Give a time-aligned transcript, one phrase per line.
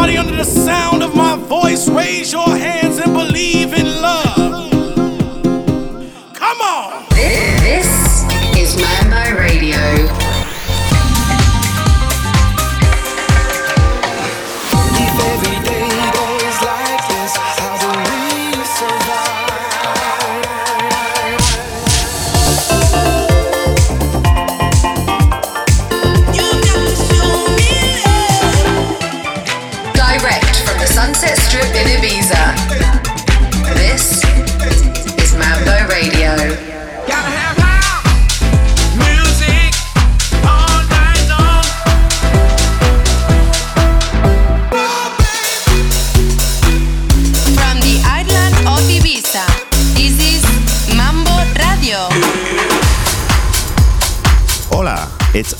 [0.00, 4.27] Everybody under the sound of my voice, raise your hands and believe in love.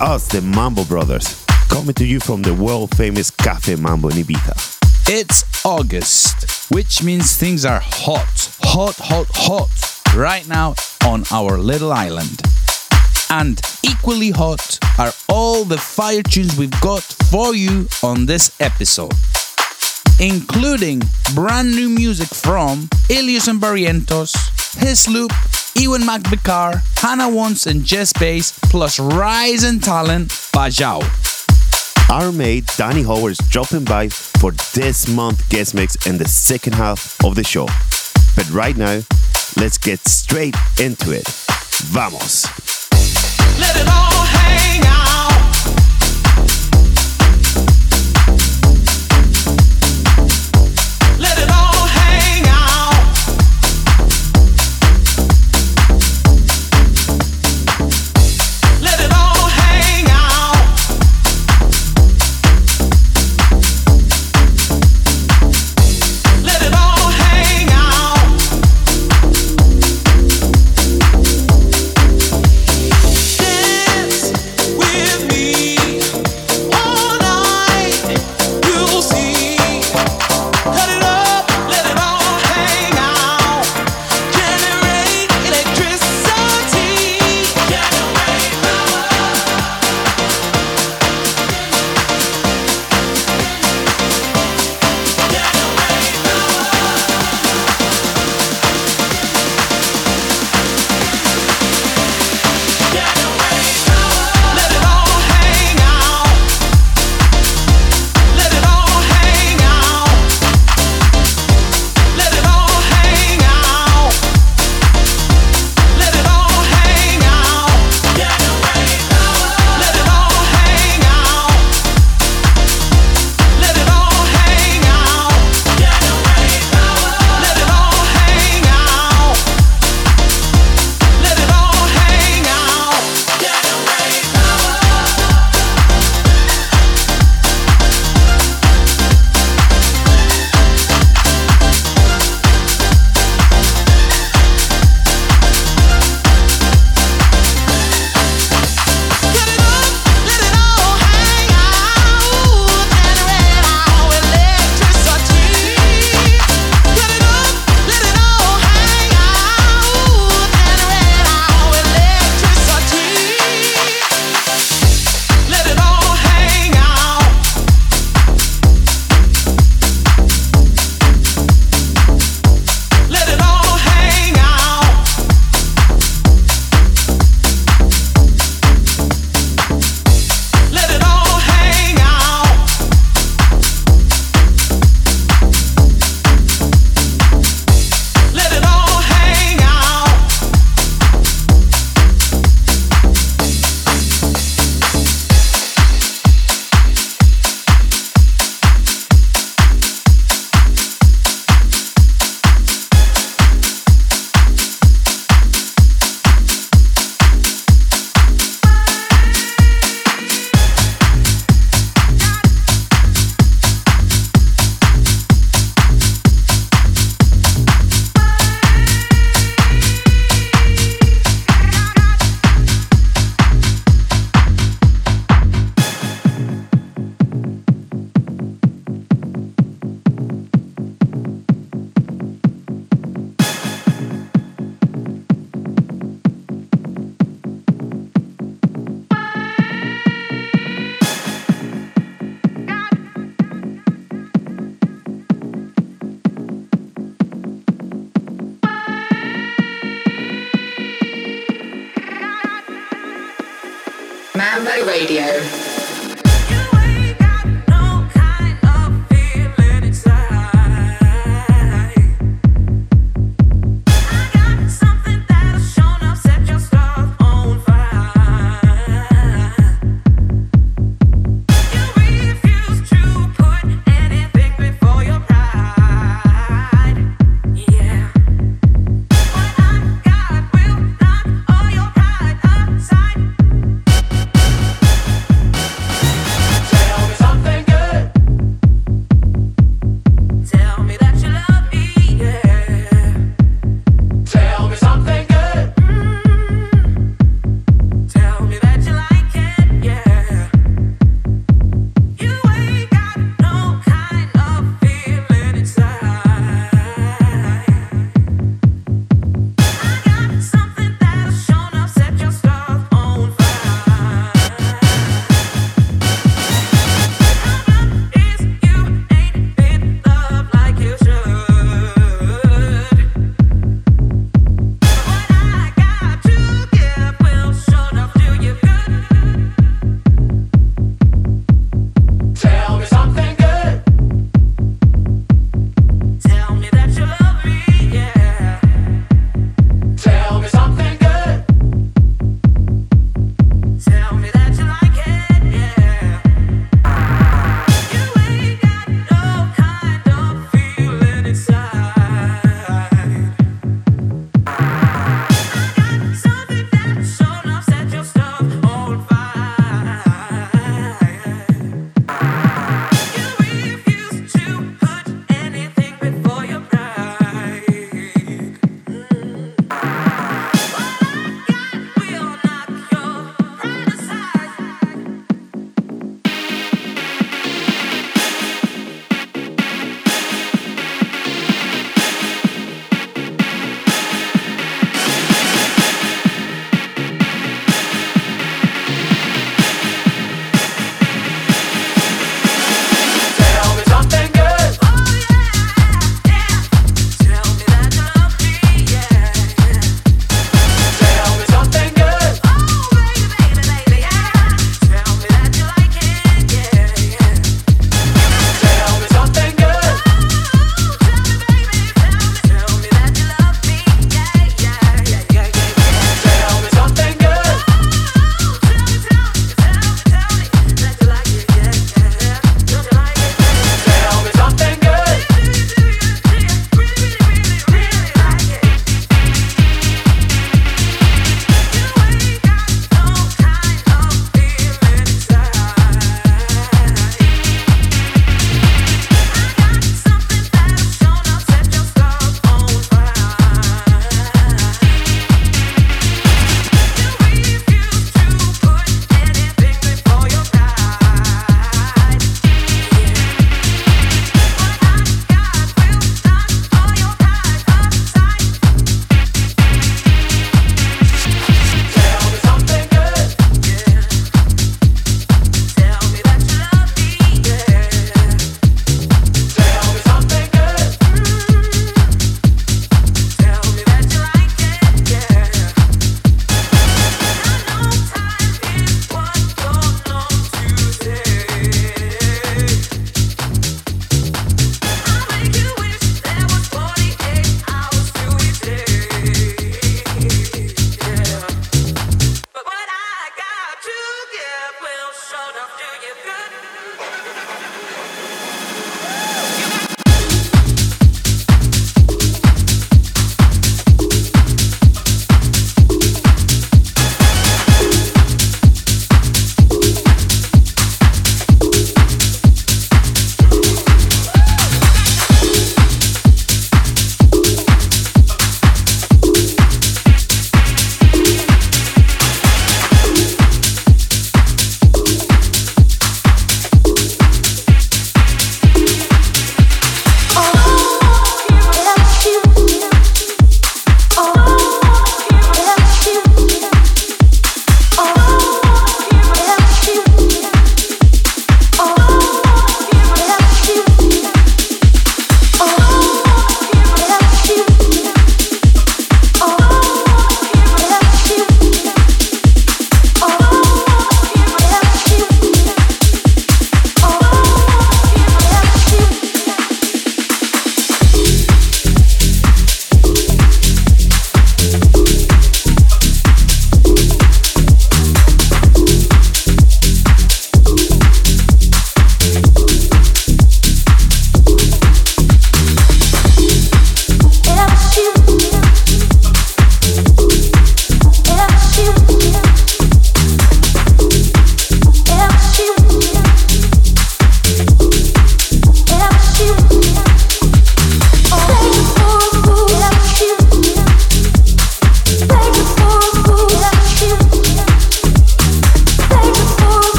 [0.00, 5.08] Us, the Mambo Brothers, coming to you from the world famous Cafe Mambo in Ibiza.
[5.08, 10.74] It's August, which means things are hot, hot, hot, hot right now
[11.06, 12.42] on our little island.
[13.30, 19.14] And equally hot are all the fire tunes we've got for you on this episode,
[20.20, 21.00] including
[21.34, 24.34] brand new music from Illyus and Barrientos,
[24.78, 25.32] Hyslop,
[25.78, 31.02] Ewan McVicar, Hannah Wants and Jess Bays, plus rising talent Bajau.
[32.10, 36.74] Our mate Danny Howard is dropping by for this month guest mix in the second
[36.74, 37.66] half of the show.
[38.36, 39.00] But right now,
[39.56, 41.28] let's get straight into it.
[41.92, 42.46] Vamos!
[43.60, 44.95] Let it all hang out.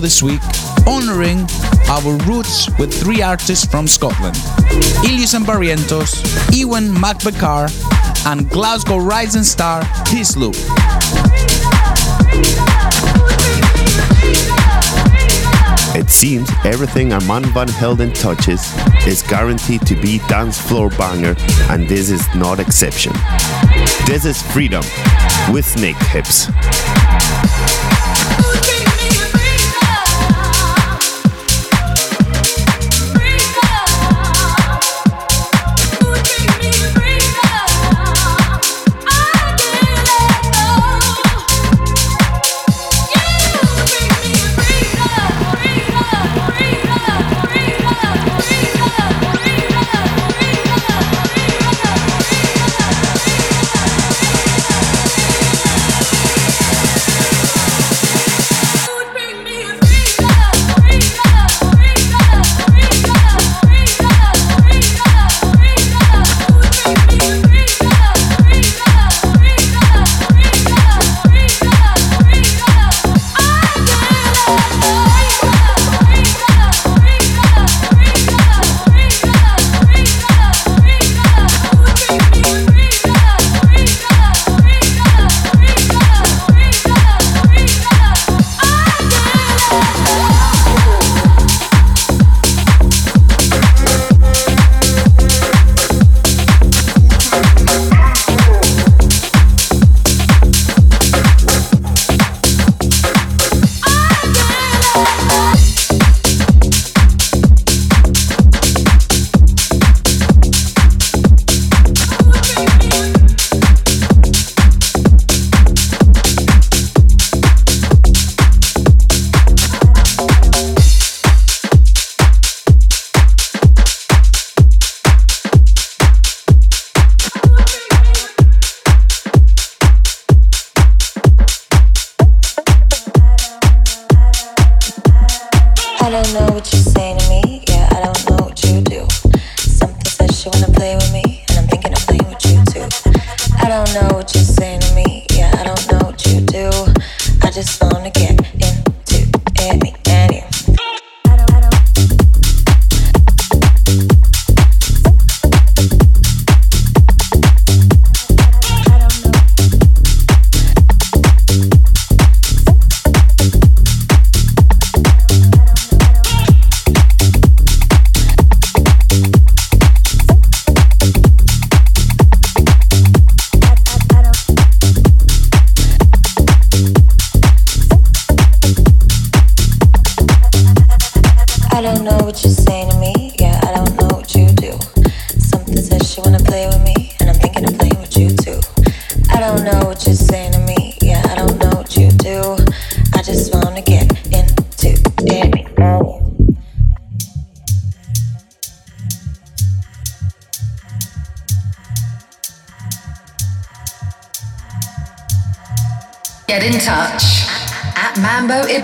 [0.00, 0.40] This week,
[0.86, 1.46] honoring
[1.88, 4.34] our roots with three artists from Scotland
[5.04, 6.24] Illyus and Barrientos,
[6.56, 7.68] Ewan McVicar,
[8.24, 9.82] and Glasgow rising star
[10.36, 10.56] Loop.
[15.94, 18.72] It seems everything Armand Van Helden touches
[19.06, 21.34] is guaranteed to be dance floor banger,
[21.68, 23.12] and this is not exception.
[24.06, 24.82] This is Freedom
[25.52, 26.48] with Snakehips.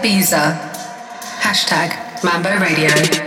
[0.06, 0.54] Ibiza.
[1.42, 1.90] Hashtag
[2.22, 3.25] Mambo Radio.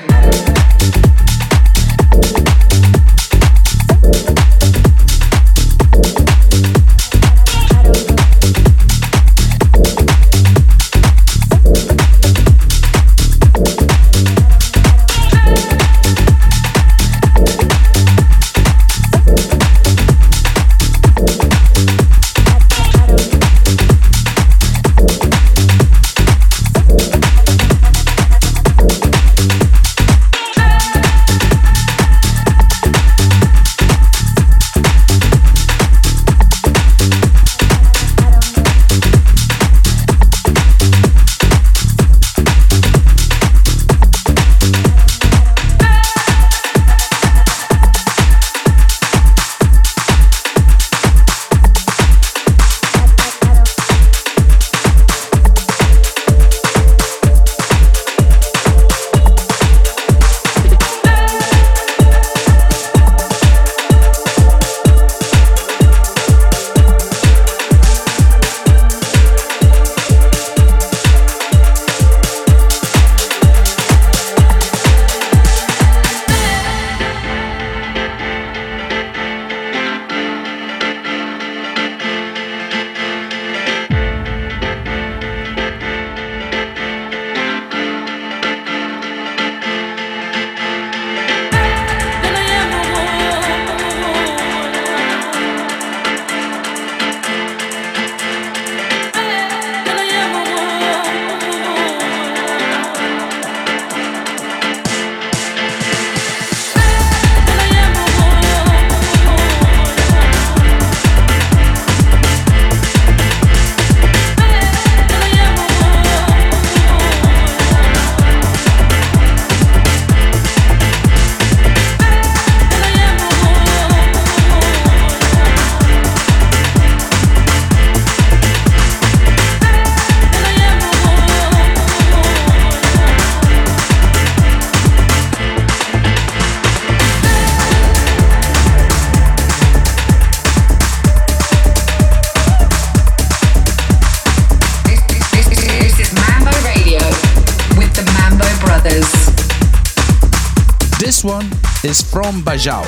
[152.50, 152.84] Bajau,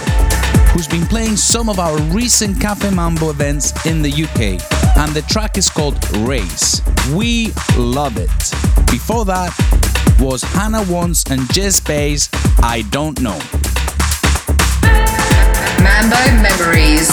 [0.69, 4.59] who's been playing some of our recent Cafe Mambo events in the UK,
[4.97, 6.81] and the track is called Race.
[7.13, 8.31] We love it.
[8.89, 9.53] Before that
[10.19, 12.27] was Hannah Wants and Jess Bays,
[12.63, 13.39] I Don't Know.
[15.83, 17.11] Mambo Memories.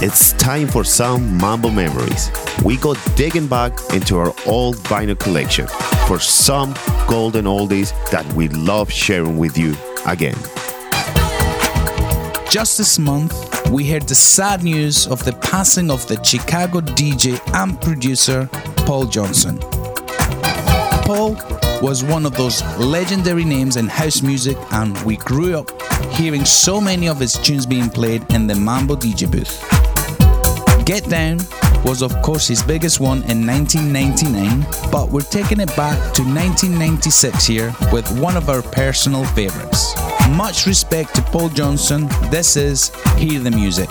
[0.00, 2.30] It's time for some Mambo memories.
[2.64, 5.66] We go digging back into our old vinyl collection
[6.06, 6.74] for some
[7.08, 9.74] golden oldies that we love sharing with you
[10.06, 10.36] again.
[12.50, 17.38] Just this month, we heard the sad news of the passing of the Chicago DJ
[17.54, 19.60] and producer Paul Johnson.
[21.06, 21.36] Paul
[21.80, 25.70] was one of those legendary names in house music, and we grew up
[26.14, 29.64] hearing so many of his tunes being played in the Mambo DJ booth.
[30.84, 31.38] Get Down
[31.84, 37.46] was, of course, his biggest one in 1999, but we're taking it back to 1996
[37.46, 39.94] here with one of our personal favorites.
[40.36, 42.08] Much respect to Paul Johnson.
[42.30, 43.88] This is Hear the Music.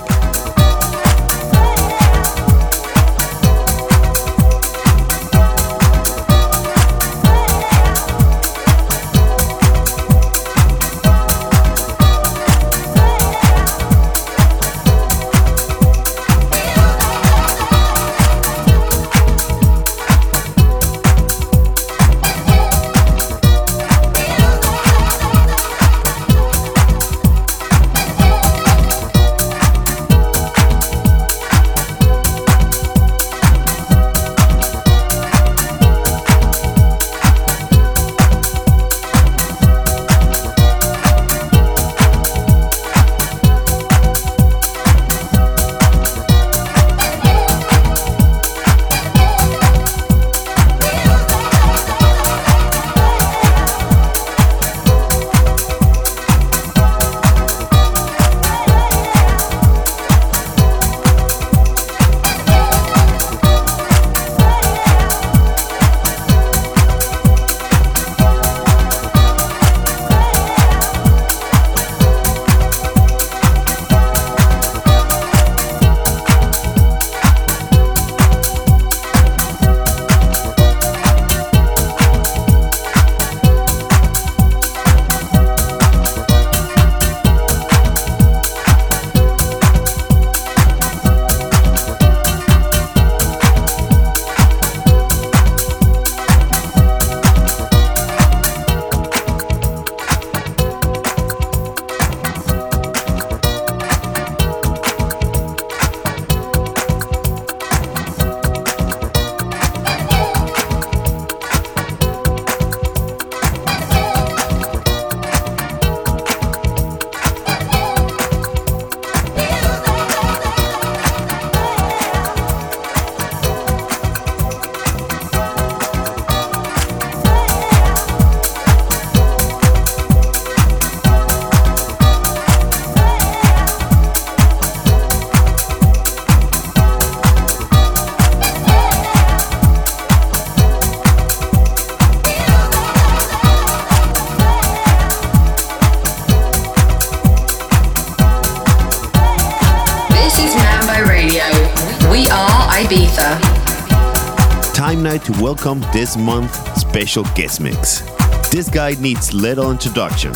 [155.33, 158.01] To welcome this month's special guest mix.
[158.49, 160.33] This guy needs little introduction.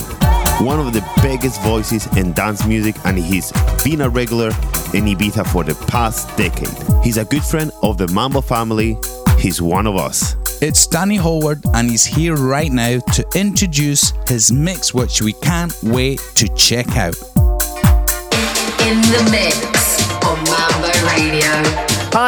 [0.59, 3.51] One of the biggest voices in dance music, and he's
[3.83, 4.47] been a regular
[4.93, 6.75] in Ibiza for the past decade.
[7.03, 8.97] He's a good friend of the Mambo family.
[9.39, 10.35] He's one of us.
[10.61, 15.73] It's Danny Howard, and he's here right now to introduce his mix, which we can't
[15.81, 17.17] wait to check out.
[18.85, 19.72] In the mix on Mambo Radio.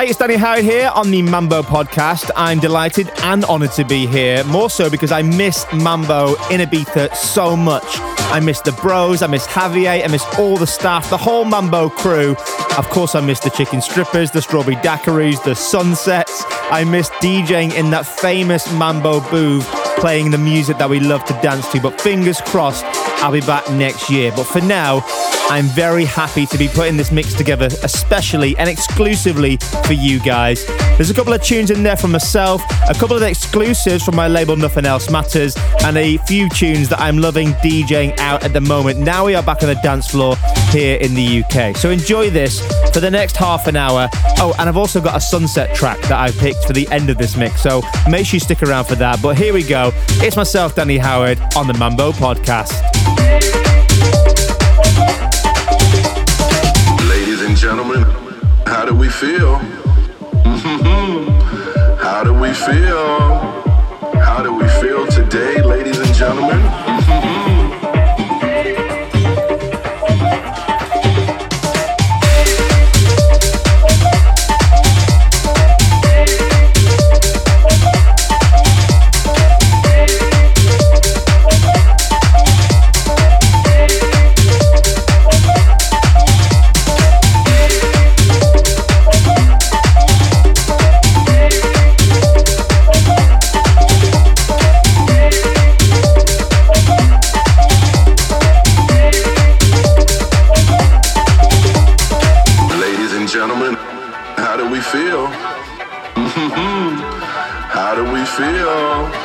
[0.06, 2.30] Hi, it's Danny Howard here on the Mambo podcast.
[2.36, 7.16] I'm delighted and honoured to be here, more so because I miss Mambo in Ibiza
[7.16, 7.88] so much.
[8.30, 11.90] I miss the bros, I miss Javier, I miss all the staff, the whole Mambo
[11.90, 12.36] crew.
[12.78, 16.44] Of course, I miss the chicken strippers, the strawberry daiquiris, the sunsets.
[16.70, 19.66] I miss DJing in that famous Mambo booth,
[19.98, 21.82] playing the music that we love to dance to.
[21.82, 22.86] But fingers crossed,
[23.26, 24.32] I'll be back next year.
[24.36, 25.04] But for now,
[25.50, 29.58] I'm very happy to be putting this mix together, especially and exclusively
[29.88, 30.64] for you guys.
[30.96, 34.28] There's a couple of tunes in there from myself, a couple of exclusives from my
[34.28, 38.62] label Nothing Else Matters, and a few tunes that I'm loving DJing out at the
[38.62, 39.00] moment.
[39.00, 40.36] Now we are back on the dance floor
[40.70, 41.76] here in the UK.
[41.76, 42.62] So enjoy this
[42.94, 44.08] for the next half an hour.
[44.38, 47.18] Oh, and I've also got a sunset track that I picked for the end of
[47.18, 49.20] this mix, so make sure you stick around for that.
[49.20, 49.90] But here we go.
[50.22, 52.95] It's myself, Danny Howard, on the Mambo Podcast.
[57.10, 58.04] Ladies and gentlemen,
[58.66, 59.56] how do we feel?
[61.98, 63.20] how do we feel?
[64.22, 67.05] How do we feel today, ladies and gentlemen?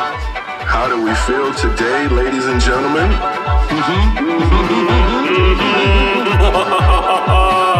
[0.01, 3.11] How do we feel today, ladies and gentlemen?
[3.69, 4.31] Mm-hmm.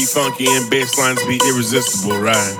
[0.00, 2.56] funky and bass lines be irresistible, right?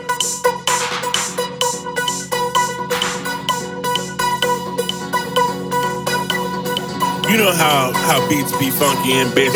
[7.28, 9.50] You know how how beats be funky and bitch.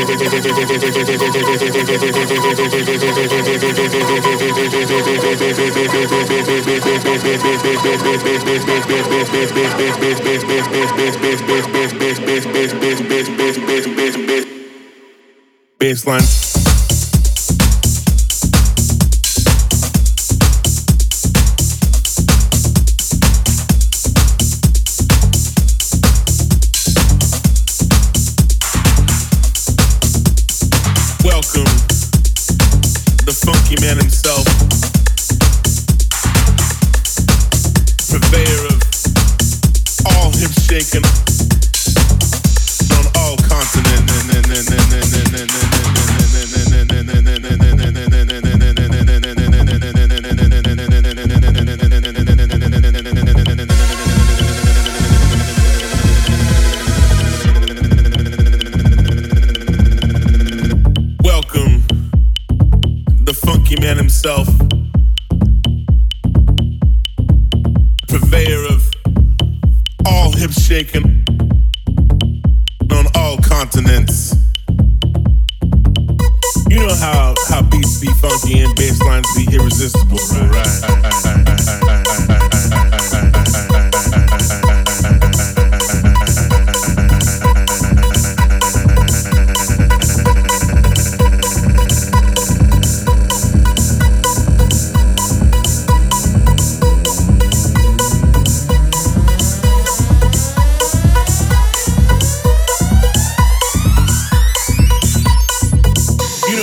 [15.78, 16.37] Baseline.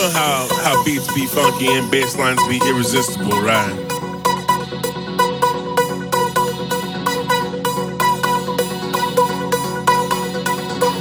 [0.06, 3.74] Know how how beats be funky and bass lines be irresistible, right?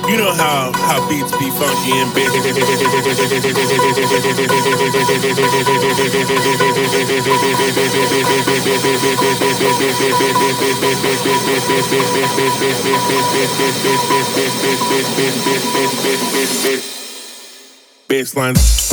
[0.08, 2.32] You know how how beats be funky and bass.
[18.06, 18.83] Baseline.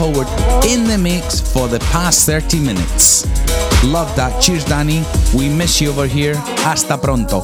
[0.00, 0.28] Howard
[0.64, 3.26] in the mix for the past 30 minutes.
[3.84, 4.40] Love that.
[4.40, 5.04] Cheers, Danny.
[5.36, 6.36] We miss you over here.
[6.64, 7.42] Hasta pronto.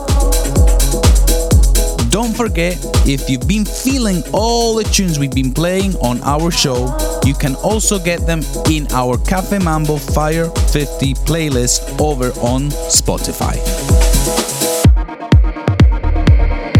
[2.08, 6.96] Don't forget, if you've been feeling all the tunes we've been playing on our show,
[7.26, 8.40] you can also get them
[8.70, 13.56] in our Cafe Mambo Fire 50 playlist over on Spotify.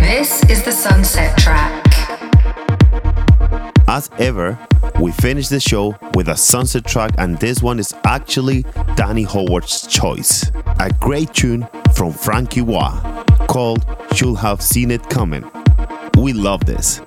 [0.01, 1.85] This is the Sunset Track.
[3.87, 4.59] As ever,
[5.01, 9.87] we finish the show with a sunset track, and this one is actually Danny Howard's
[9.87, 10.51] choice.
[10.81, 13.85] A great tune from Frankie Wah called
[14.15, 15.45] Should Have Seen It Coming.
[16.17, 17.01] We love this.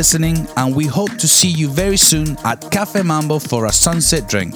[0.00, 4.26] Listening, and we hope to see you very soon at Cafe Mambo for a sunset
[4.26, 4.54] drink.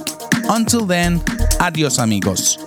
[0.48, 1.20] Until then,
[1.60, 2.63] adios amigos.